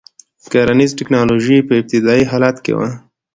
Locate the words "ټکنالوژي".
0.99-1.57